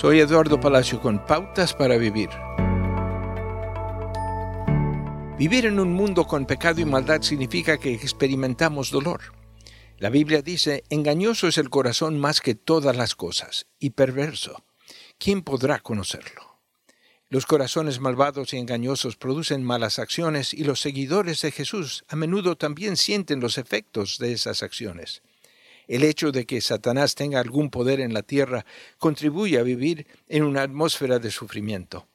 Soy 0.00 0.20
Eduardo 0.20 0.60
Palacio 0.60 1.00
con 1.00 1.26
Pautas 1.26 1.74
para 1.74 1.96
Vivir. 1.96 2.28
Vivir 5.36 5.66
en 5.66 5.80
un 5.80 5.92
mundo 5.92 6.24
con 6.24 6.46
pecado 6.46 6.80
y 6.80 6.84
maldad 6.84 7.22
significa 7.22 7.78
que 7.78 7.94
experimentamos 7.94 8.92
dolor. 8.92 9.34
La 9.98 10.08
Biblia 10.08 10.40
dice, 10.40 10.84
engañoso 10.88 11.48
es 11.48 11.58
el 11.58 11.68
corazón 11.68 12.16
más 12.16 12.40
que 12.40 12.54
todas 12.54 12.96
las 12.96 13.16
cosas, 13.16 13.66
y 13.80 13.90
perverso. 13.90 14.62
¿Quién 15.18 15.42
podrá 15.42 15.80
conocerlo? 15.80 16.60
Los 17.28 17.44
corazones 17.44 17.98
malvados 17.98 18.54
y 18.54 18.58
engañosos 18.58 19.16
producen 19.16 19.64
malas 19.64 19.98
acciones 19.98 20.54
y 20.54 20.62
los 20.62 20.80
seguidores 20.80 21.42
de 21.42 21.50
Jesús 21.50 22.04
a 22.06 22.14
menudo 22.14 22.56
también 22.56 22.96
sienten 22.96 23.40
los 23.40 23.58
efectos 23.58 24.18
de 24.18 24.30
esas 24.30 24.62
acciones. 24.62 25.22
El 25.88 26.04
hecho 26.04 26.30
de 26.30 26.46
que 26.46 26.60
Satanás 26.60 27.14
tenga 27.14 27.40
algún 27.40 27.70
poder 27.70 27.98
en 28.00 28.14
la 28.14 28.22
tierra 28.22 28.64
contribuye 28.98 29.58
a 29.58 29.62
vivir 29.62 30.06
en 30.28 30.44
una 30.44 30.62
atmósfera 30.62 31.18
de 31.18 31.30
sufrimiento. 31.30 32.06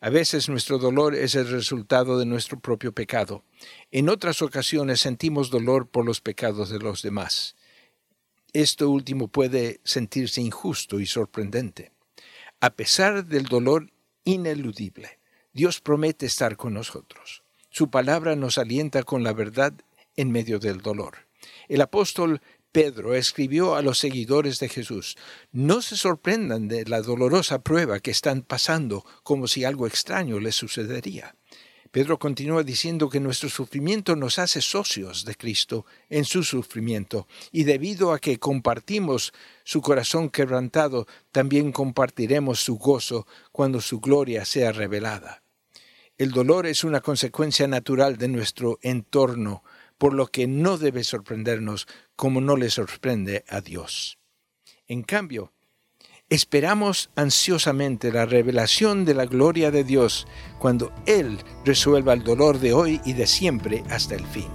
A 0.00 0.10
veces 0.10 0.48
nuestro 0.48 0.78
dolor 0.78 1.14
es 1.14 1.34
el 1.34 1.48
resultado 1.48 2.18
de 2.18 2.26
nuestro 2.26 2.58
propio 2.58 2.92
pecado. 2.92 3.44
En 3.90 4.08
otras 4.08 4.42
ocasiones 4.42 5.00
sentimos 5.00 5.50
dolor 5.50 5.88
por 5.88 6.04
los 6.04 6.20
pecados 6.20 6.70
de 6.70 6.78
los 6.78 7.02
demás. 7.02 7.54
Esto 8.52 8.90
último 8.90 9.28
puede 9.28 9.80
sentirse 9.84 10.40
injusto 10.40 10.98
y 11.00 11.06
sorprendente. 11.06 11.92
A 12.60 12.70
pesar 12.70 13.26
del 13.26 13.44
dolor 13.44 13.92
ineludible, 14.24 15.18
Dios 15.52 15.80
promete 15.80 16.26
estar 16.26 16.56
con 16.56 16.74
nosotros. 16.74 17.42
Su 17.68 17.90
palabra 17.90 18.34
nos 18.36 18.58
alienta 18.58 19.02
con 19.02 19.22
la 19.22 19.32
verdad 19.32 19.74
en 20.16 20.32
medio 20.32 20.58
del 20.58 20.80
dolor. 20.80 21.28
El 21.68 21.80
apóstol 21.80 22.40
Pedro 22.72 23.14
escribió 23.14 23.74
a 23.74 23.82
los 23.82 23.98
seguidores 23.98 24.60
de 24.60 24.68
Jesús, 24.68 25.16
no 25.50 25.82
se 25.82 25.96
sorprendan 25.96 26.68
de 26.68 26.84
la 26.84 27.02
dolorosa 27.02 27.62
prueba 27.62 27.98
que 27.98 28.12
están 28.12 28.42
pasando 28.42 29.04
como 29.24 29.48
si 29.48 29.64
algo 29.64 29.86
extraño 29.86 30.38
les 30.38 30.54
sucedería. 30.54 31.34
Pedro 31.90 32.20
continúa 32.20 32.62
diciendo 32.62 33.08
que 33.08 33.18
nuestro 33.18 33.48
sufrimiento 33.48 34.14
nos 34.14 34.38
hace 34.38 34.62
socios 34.62 35.24
de 35.24 35.34
Cristo 35.34 35.84
en 36.08 36.24
su 36.24 36.44
sufrimiento, 36.44 37.26
y 37.50 37.64
debido 37.64 38.12
a 38.12 38.20
que 38.20 38.38
compartimos 38.38 39.32
su 39.64 39.80
corazón 39.82 40.30
quebrantado, 40.30 41.08
también 41.32 41.72
compartiremos 41.72 42.60
su 42.60 42.78
gozo 42.78 43.26
cuando 43.50 43.80
su 43.80 43.98
gloria 43.98 44.44
sea 44.44 44.70
revelada. 44.70 45.42
El 46.16 46.30
dolor 46.30 46.66
es 46.66 46.84
una 46.84 47.00
consecuencia 47.00 47.66
natural 47.66 48.18
de 48.18 48.28
nuestro 48.28 48.78
entorno, 48.82 49.64
por 50.00 50.14
lo 50.14 50.28
que 50.28 50.46
no 50.46 50.78
debe 50.78 51.04
sorprendernos 51.04 51.86
como 52.16 52.40
no 52.40 52.56
le 52.56 52.70
sorprende 52.70 53.44
a 53.50 53.60
Dios. 53.60 54.18
En 54.88 55.02
cambio, 55.02 55.52
esperamos 56.30 57.10
ansiosamente 57.16 58.10
la 58.10 58.24
revelación 58.24 59.04
de 59.04 59.12
la 59.12 59.26
gloria 59.26 59.70
de 59.70 59.84
Dios 59.84 60.26
cuando 60.58 60.90
Él 61.04 61.38
resuelva 61.66 62.14
el 62.14 62.24
dolor 62.24 62.60
de 62.60 62.72
hoy 62.72 62.98
y 63.04 63.12
de 63.12 63.26
siempre 63.26 63.84
hasta 63.90 64.14
el 64.14 64.24
fin. 64.24 64.48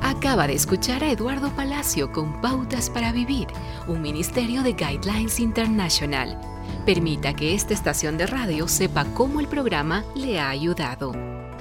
Acaba 0.00 0.46
de 0.46 0.54
escuchar 0.54 1.02
a 1.02 1.10
Eduardo 1.10 1.50
Palacio 1.56 2.12
con 2.12 2.40
Pautas 2.40 2.88
para 2.88 3.10
Vivir, 3.10 3.48
un 3.88 4.00
ministerio 4.00 4.62
de 4.62 4.74
Guidelines 4.74 5.40
International. 5.40 6.38
Permita 6.86 7.34
que 7.34 7.54
esta 7.54 7.74
estación 7.74 8.16
de 8.16 8.28
radio 8.28 8.68
sepa 8.68 9.06
cómo 9.14 9.40
el 9.40 9.48
programa 9.48 10.04
le 10.14 10.38
ha 10.38 10.50
ayudado. 10.50 11.33